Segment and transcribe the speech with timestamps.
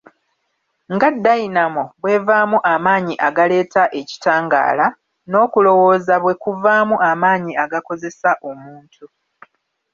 [0.93, 4.85] Nga Dayinamo bw'evaamu amaanyi agaleeta ekitangala,
[5.29, 9.05] n'okulowooza bwe kuvaamu amaanyi agakozesa omuntu.